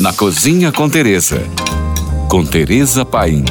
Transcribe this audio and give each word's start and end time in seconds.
Na 0.00 0.12
Cozinha 0.12 0.70
com 0.70 0.88
Teresa. 0.88 1.42
Com 2.30 2.44
Teresa 2.44 3.04
Paim. 3.04 3.44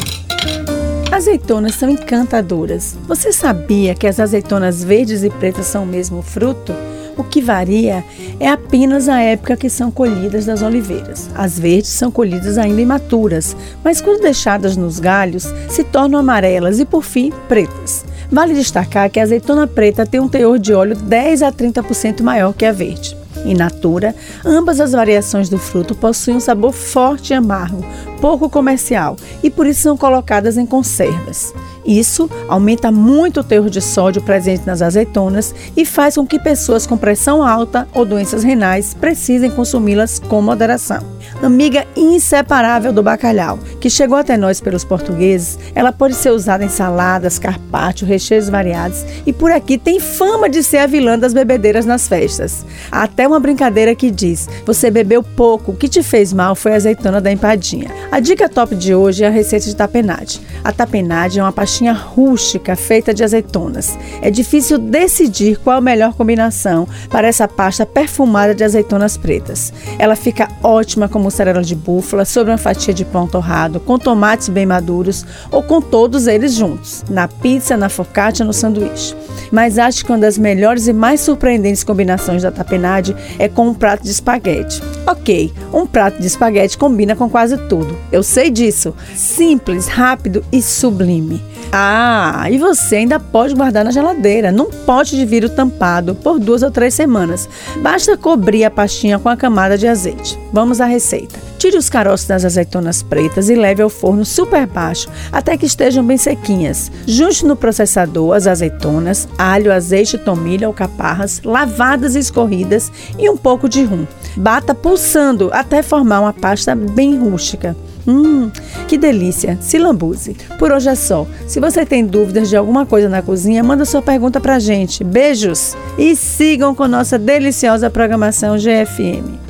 Azeitonas 1.11 1.75
são 1.75 1.89
encantadoras. 1.89 2.97
Você 3.05 3.33
sabia 3.33 3.93
que 3.93 4.07
as 4.07 4.17
azeitonas 4.17 4.81
verdes 4.81 5.23
e 5.23 5.29
pretas 5.29 5.65
são 5.65 5.83
o 5.83 5.85
mesmo 5.85 6.21
fruto? 6.21 6.73
O 7.17 7.23
que 7.23 7.41
varia 7.41 8.01
é 8.39 8.47
apenas 8.47 9.09
a 9.09 9.19
época 9.19 9.57
que 9.57 9.69
são 9.69 9.91
colhidas 9.91 10.45
das 10.45 10.61
oliveiras. 10.61 11.29
As 11.35 11.59
verdes 11.59 11.89
são 11.89 12.09
colhidas 12.09 12.57
ainda 12.57 12.79
imaturas, 12.79 13.53
mas 13.83 13.99
quando 13.99 14.21
deixadas 14.21 14.77
nos 14.77 15.01
galhos, 15.01 15.53
se 15.67 15.83
tornam 15.83 16.17
amarelas 16.17 16.79
e, 16.79 16.85
por 16.85 17.03
fim, 17.03 17.29
pretas. 17.49 18.05
Vale 18.31 18.53
destacar 18.53 19.09
que 19.09 19.19
a 19.19 19.23
azeitona 19.23 19.67
preta 19.67 20.05
tem 20.05 20.21
um 20.21 20.29
teor 20.29 20.57
de 20.57 20.73
óleo 20.73 20.95
10 20.95 21.43
a 21.43 21.51
30% 21.51 22.21
maior 22.21 22.53
que 22.53 22.63
a 22.63 22.71
verde. 22.71 23.17
In 23.47 23.53
natura, 23.53 24.13
ambas 24.45 24.81
as 24.81 24.91
variações 24.91 25.47
do 25.47 25.57
fruto 25.57 25.95
possuem 25.95 26.35
um 26.35 26.41
sabor 26.41 26.73
forte 26.73 27.31
e 27.31 27.33
amargo, 27.33 27.83
pouco 28.19 28.49
comercial, 28.49 29.15
e 29.41 29.49
por 29.49 29.65
isso 29.65 29.83
são 29.83 29.95
colocadas 29.95 30.57
em 30.57 30.65
conservas. 30.65 31.53
Isso 31.85 32.29
aumenta 32.49 32.91
muito 32.91 33.39
o 33.39 33.43
teor 33.43 33.69
de 33.69 33.79
sódio 33.79 34.21
presente 34.21 34.67
nas 34.67 34.81
azeitonas 34.81 35.55
e 35.77 35.85
faz 35.85 36.15
com 36.15 36.27
que 36.27 36.37
pessoas 36.37 36.85
com 36.85 36.97
pressão 36.97 37.41
alta 37.41 37.87
ou 37.93 38.03
doenças 38.03 38.43
renais 38.43 38.93
precisem 38.93 39.49
consumi-las 39.49 40.19
com 40.19 40.41
moderação. 40.41 41.16
Amiga 41.41 41.85
inseparável 41.95 42.91
do 42.91 43.03
bacalhau, 43.03 43.59
que 43.79 43.89
chegou 43.89 44.17
até 44.17 44.35
nós 44.35 44.59
pelos 44.59 44.83
portugueses, 44.83 45.59
ela 45.75 45.91
pode 45.91 46.15
ser 46.15 46.31
usada 46.31 46.65
em 46.65 46.69
saladas, 46.69 47.37
carpaccio, 47.37 48.07
recheios 48.07 48.49
variados 48.49 49.05
e 49.25 49.31
por 49.31 49.51
aqui 49.51 49.77
tem 49.77 49.99
fama 49.99 50.49
de 50.49 50.63
ser 50.63 50.77
a 50.77 50.87
vilã 50.87 51.17
das 51.17 51.33
bebedeiras 51.33 51.85
nas 51.85 52.07
festas. 52.07 52.65
Até 52.91 53.27
uma 53.27 53.39
brincadeira 53.39 53.93
que 53.93 54.09
diz: 54.09 54.49
você 54.65 54.89
bebeu 54.89 55.21
pouco, 55.21 55.71
o 55.71 55.75
que 55.75 55.87
te 55.87 56.01
fez 56.01 56.33
mal 56.33 56.55
foi 56.55 56.73
a 56.73 56.75
azeitona 56.75 57.21
da 57.21 57.31
empadinha. 57.31 57.91
A 58.11 58.19
dica 58.19 58.49
top 58.49 58.75
de 58.75 58.95
hoje 58.95 59.23
é 59.23 59.27
a 59.27 59.31
receita 59.31 59.65
de 59.65 59.75
tapenade. 59.75 60.41
A 60.63 60.71
tapenade 60.71 61.39
é 61.39 61.43
uma 61.43 61.51
pastinha 61.51 61.93
rústica 61.93 62.75
feita 62.75 63.13
de 63.13 63.23
azeitonas. 63.23 63.97
É 64.21 64.31
difícil 64.31 64.77
decidir 64.77 65.57
qual 65.59 65.77
a 65.77 65.81
melhor 65.81 66.13
combinação 66.13 66.87
para 67.09 67.27
essa 67.27 67.47
pasta 67.47 67.85
perfumada 67.85 68.53
de 68.53 68.63
azeitonas 68.63 69.17
pretas. 69.17 69.71
Ela 69.99 70.15
fica 70.15 70.49
ótima 70.63 71.07
com 71.07 71.16
mussarela 71.19 71.61
de 71.61 71.75
búfala, 71.75 72.25
sobre 72.25 72.51
uma 72.51 72.57
fatia 72.57 72.93
de 72.93 73.05
pão 73.05 73.27
torrado, 73.27 73.79
com 73.79 73.97
tomates 73.97 74.49
bem 74.49 74.65
maduros 74.65 75.25
ou 75.51 75.63
com 75.63 75.81
todos 75.81 76.27
eles 76.27 76.53
juntos, 76.53 77.03
na 77.09 77.27
pizza, 77.27 77.77
na 77.77 77.89
focaccia, 77.89 78.45
no 78.45 78.53
sanduíche. 78.53 79.15
Mas 79.51 79.77
acho 79.77 80.05
que 80.05 80.11
uma 80.11 80.17
das 80.17 80.37
melhores 80.37 80.87
e 80.87 80.93
mais 80.93 81.21
surpreendentes 81.21 81.83
combinações 81.83 82.43
da 82.43 82.51
tapenade 82.51 83.15
é 83.39 83.47
com 83.47 83.69
um 83.69 83.73
prato 83.73 84.03
de 84.03 84.11
espaguete. 84.11 84.81
Ok, 85.05 85.53
um 85.73 85.85
prato 85.85 86.19
de 86.19 86.27
espaguete 86.27 86.77
combina 86.77 87.15
com 87.15 87.29
quase 87.29 87.57
tudo. 87.69 87.97
Eu 88.11 88.23
sei 88.23 88.49
disso. 88.49 88.93
Simples, 89.15 89.87
rápido 89.87 90.43
e 90.51 90.61
sublime. 90.61 91.41
Ah, 91.71 92.47
e 92.49 92.57
você 92.57 92.97
ainda 92.97 93.19
pode 93.19 93.53
guardar 93.53 93.83
na 93.83 93.91
geladeira, 93.91 94.51
num 94.51 94.69
pote 94.85 95.15
de 95.15 95.25
vidro 95.25 95.49
tampado, 95.49 96.15
por 96.15 96.39
duas 96.39 96.63
ou 96.63 96.71
três 96.71 96.93
semanas. 96.93 97.47
Basta 97.81 98.17
cobrir 98.17 98.63
a 98.63 98.71
pastinha 98.71 99.19
com 99.19 99.29
a 99.29 99.35
camada 99.35 99.77
de 99.77 99.87
azeite. 99.87 100.39
Vamos 100.51 100.79
à 100.79 100.85
receita. 101.07 101.39
Tire 101.57 101.77
os 101.77 101.89
caroços 101.89 102.27
das 102.27 102.43
azeitonas 102.43 103.01
pretas 103.01 103.49
e 103.49 103.55
leve 103.55 103.81
ao 103.81 103.89
forno 103.89 104.25
super 104.25 104.67
baixo 104.67 105.09
até 105.31 105.57
que 105.57 105.65
estejam 105.65 106.05
bem 106.05 106.17
sequinhas. 106.17 106.91
Junte 107.05 107.45
no 107.45 107.55
processador 107.55 108.35
as 108.35 108.45
azeitonas, 108.45 109.27
alho, 109.37 109.73
azeite, 109.73 110.17
tomilho, 110.17 110.67
alcaparras, 110.67 111.41
lavadas 111.43 112.15
e 112.15 112.19
escorridas 112.19 112.91
e 113.17 113.29
um 113.29 113.37
pouco 113.37 113.69
de 113.69 113.83
rum. 113.83 114.05
Bata 114.35 114.75
pulsando 114.75 115.49
até 115.53 115.81
formar 115.81 116.19
uma 116.19 116.33
pasta 116.33 116.75
bem 116.75 117.17
rústica. 117.17 117.75
Hum, 118.07 118.49
que 118.87 118.97
delícia! 118.97 119.57
Se 119.59 119.77
lambuze. 119.77 120.35
Por 120.57 120.71
hoje 120.71 120.89
é 120.89 120.95
só. 120.95 121.27
Se 121.45 121.59
você 121.59 121.85
tem 121.85 122.05
dúvidas 122.05 122.49
de 122.49 122.55
alguma 122.55 122.85
coisa 122.85 123.09
na 123.09 123.21
cozinha, 123.21 123.63
manda 123.63 123.83
sua 123.83 124.01
pergunta 124.01 124.39
pra 124.39 124.59
gente. 124.59 125.03
Beijos! 125.03 125.75
E 125.97 126.15
sigam 126.15 126.73
com 126.73 126.87
nossa 126.87 127.19
deliciosa 127.19 127.89
programação 127.89 128.55
GFM. 128.57 129.46